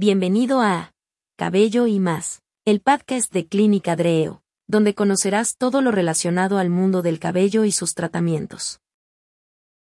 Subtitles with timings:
[0.00, 0.92] Bienvenido a
[1.36, 7.02] Cabello y más, el podcast de Clínica Dreo, donde conocerás todo lo relacionado al mundo
[7.02, 8.78] del cabello y sus tratamientos.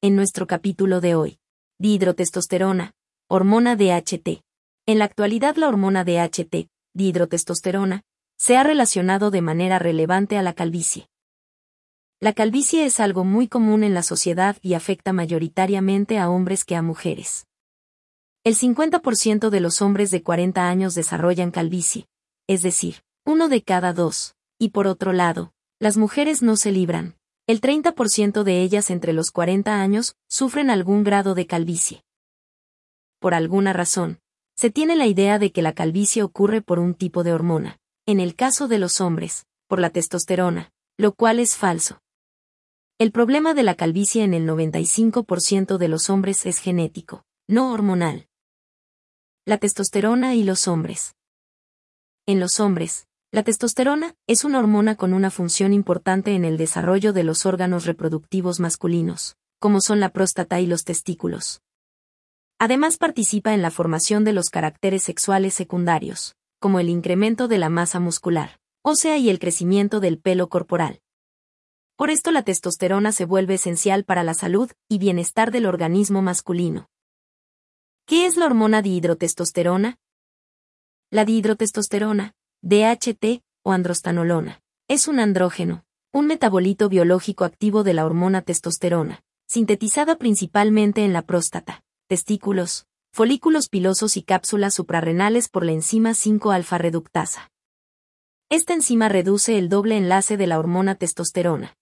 [0.00, 1.38] En nuestro capítulo de hoy,
[1.78, 2.94] dihidrotestosterona,
[3.28, 4.42] hormona DHT.
[4.86, 8.00] En la actualidad la hormona DHT, dihidrotestosterona,
[8.38, 11.10] se ha relacionado de manera relevante a la calvicie.
[12.18, 16.76] La calvicie es algo muy común en la sociedad y afecta mayoritariamente a hombres que
[16.76, 17.46] a mujeres.
[18.44, 22.08] El 50% de los hombres de 40 años desarrollan calvicie,
[22.48, 27.16] es decir, uno de cada dos, y por otro lado, las mujeres no se libran.
[27.46, 32.02] El 30% de ellas entre los 40 años sufren algún grado de calvicie.
[33.20, 34.18] Por alguna razón,
[34.56, 38.18] se tiene la idea de que la calvicie ocurre por un tipo de hormona, en
[38.18, 42.00] el caso de los hombres, por la testosterona, lo cual es falso.
[42.98, 48.26] El problema de la calvicie en el 95% de los hombres es genético, no hormonal.
[49.44, 51.16] La testosterona y los hombres.
[52.26, 57.12] En los hombres, la testosterona es una hormona con una función importante en el desarrollo
[57.12, 61.60] de los órganos reproductivos masculinos, como son la próstata y los testículos.
[62.60, 67.68] Además participa en la formación de los caracteres sexuales secundarios, como el incremento de la
[67.68, 71.00] masa muscular, ósea y el crecimiento del pelo corporal.
[71.96, 76.91] Por esto la testosterona se vuelve esencial para la salud y bienestar del organismo masculino.
[78.12, 79.96] ¿Qué es la hormona dihidrotestosterona?
[81.10, 88.42] La dihidrotestosterona, DHT, o androstanolona, es un andrógeno, un metabolito biológico activo de la hormona
[88.42, 96.10] testosterona, sintetizada principalmente en la próstata, testículos, folículos pilosos y cápsulas suprarrenales por la enzima
[96.10, 97.50] 5-alfa reductasa.
[98.50, 101.78] Esta enzima reduce el doble enlace de la hormona testosterona.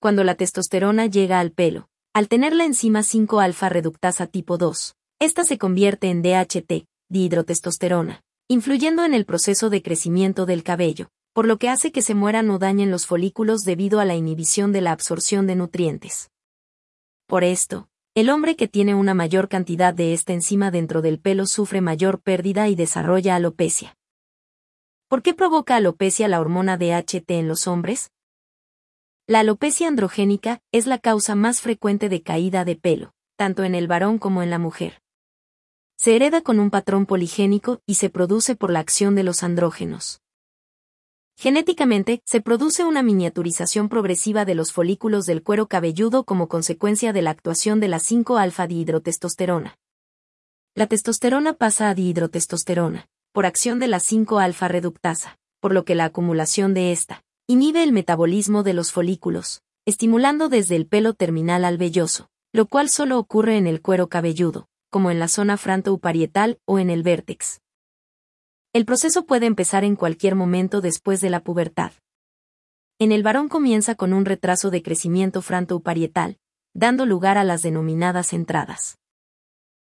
[0.00, 5.42] Cuando la testosterona llega al pelo, al tener la enzima 5-alfa reductasa tipo 2, esta
[5.44, 11.58] se convierte en DHT, dihidrotestosterona, influyendo en el proceso de crecimiento del cabello, por lo
[11.58, 14.92] que hace que se mueran o dañen los folículos debido a la inhibición de la
[14.92, 16.30] absorción de nutrientes.
[17.26, 21.46] Por esto, el hombre que tiene una mayor cantidad de esta enzima dentro del pelo
[21.46, 23.96] sufre mayor pérdida y desarrolla alopecia.
[25.08, 28.12] ¿Por qué provoca alopecia la hormona DHT en los hombres?
[29.26, 33.88] La alopecia androgénica es la causa más frecuente de caída de pelo, tanto en el
[33.88, 35.00] varón como en la mujer.
[36.00, 40.20] Se hereda con un patrón poligénico y se produce por la acción de los andrógenos.
[41.36, 47.22] Genéticamente, se produce una miniaturización progresiva de los folículos del cuero cabelludo como consecuencia de
[47.22, 49.76] la actuación de la 5-alfa-dihidrotestosterona.
[50.76, 56.74] La testosterona pasa a dihidrotestosterona, por acción de la 5-alfa-reductasa, por lo que la acumulación
[56.74, 62.28] de esta inhibe el metabolismo de los folículos, estimulando desde el pelo terminal al velloso,
[62.52, 66.90] lo cual solo ocurre en el cuero cabelludo, como en la zona franto-uparietal o en
[66.90, 67.60] el vértex.
[68.72, 71.92] El proceso puede empezar en cualquier momento después de la pubertad.
[72.98, 76.38] En el varón comienza con un retraso de crecimiento franto-uparietal,
[76.74, 78.98] dando lugar a las denominadas entradas.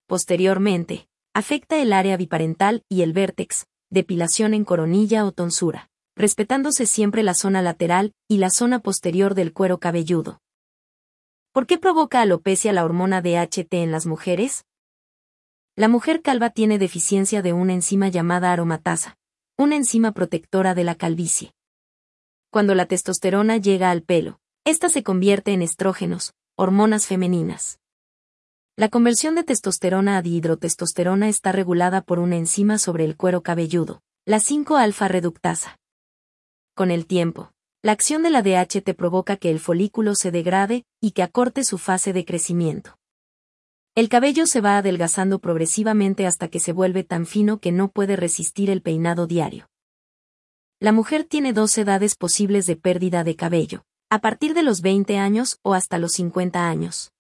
[0.08, 7.24] Posteriormente, afecta el área biparental y el vértex, depilación en coronilla o tonsura, respetándose siempre
[7.24, 10.40] la zona lateral y la zona posterior del cuero cabelludo.
[11.54, 14.64] ¿Por qué provoca alopecia la hormona DHT en las mujeres?
[15.78, 19.18] La mujer calva tiene deficiencia de una enzima llamada aromatasa,
[19.58, 21.54] una enzima protectora de la calvicie.
[22.50, 27.80] Cuando la testosterona llega al pelo, esta se convierte en estrógenos, hormonas femeninas.
[28.76, 34.02] La conversión de testosterona a dihidrotestosterona está regulada por una enzima sobre el cuero cabelludo,
[34.26, 35.78] la 5-alfa reductasa.
[36.76, 41.12] Con el tiempo, la acción de la DHT provoca que el folículo se degrade y
[41.12, 42.98] que acorte su fase de crecimiento.
[43.94, 48.16] El cabello se va adelgazando progresivamente hasta que se vuelve tan fino que no puede
[48.16, 49.70] resistir el peinado diario.
[50.80, 55.18] La mujer tiene dos edades posibles de pérdida de cabello, a partir de los 20
[55.18, 57.12] años o hasta los 50 años.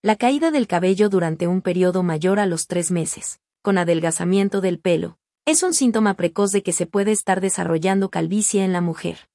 [0.00, 4.80] La caída del cabello durante un periodo mayor a los tres meses, con adelgazamiento del
[4.80, 9.28] pelo, es un síntoma precoz de que se puede estar desarrollando calvicie en la mujer.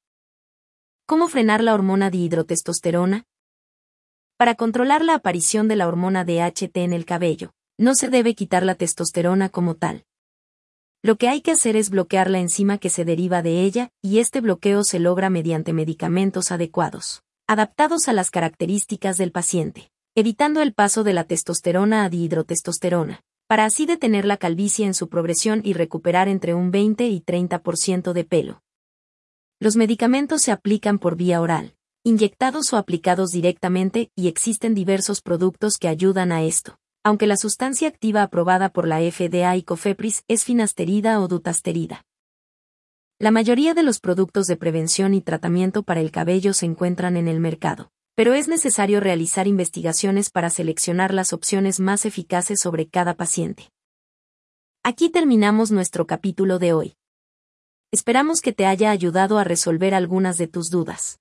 [1.06, 3.26] ¿Cómo frenar la hormona dihidrotestosterona?
[4.40, 8.64] Para controlar la aparición de la hormona DHT en el cabello, no se debe quitar
[8.64, 10.06] la testosterona como tal.
[11.04, 14.20] Lo que hay que hacer es bloquear la enzima que se deriva de ella, y
[14.20, 20.74] este bloqueo se logra mediante medicamentos adecuados, adaptados a las características del paciente, evitando el
[20.74, 25.74] paso de la testosterona a dihidrotestosterona, para así detener la calvicie en su progresión y
[25.74, 28.64] recuperar entre un 20 y 30% de pelo.
[29.60, 31.76] Los medicamentos se aplican por vía oral,
[32.10, 37.88] inyectados o aplicados directamente y existen diversos productos que ayudan a esto, aunque la sustancia
[37.88, 42.04] activa aprobada por la FDA y COFEPRIS es finasterida o dutasterida.
[43.20, 47.28] La mayoría de los productos de prevención y tratamiento para el cabello se encuentran en
[47.28, 53.14] el mercado, pero es necesario realizar investigaciones para seleccionar las opciones más eficaces sobre cada
[53.14, 53.70] paciente.
[54.84, 56.96] Aquí terminamos nuestro capítulo de hoy.
[57.92, 61.20] Esperamos que te haya ayudado a resolver algunas de tus dudas.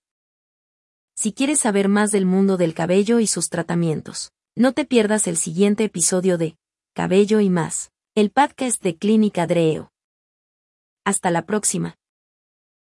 [1.20, 5.36] Si quieres saber más del mundo del cabello y sus tratamientos, no te pierdas el
[5.36, 6.56] siguiente episodio de
[6.94, 9.90] Cabello y más, el podcast de Clínica Dreo.
[11.04, 11.97] Hasta la próxima.